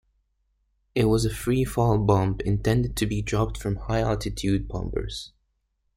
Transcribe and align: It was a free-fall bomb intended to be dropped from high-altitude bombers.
It 0.95 1.05
was 1.05 1.25
a 1.25 1.29
free-fall 1.29 1.99
bomb 1.99 2.37
intended 2.43 2.95
to 2.95 3.05
be 3.05 3.21
dropped 3.21 3.59
from 3.59 3.75
high-altitude 3.75 4.67
bombers. 4.67 5.31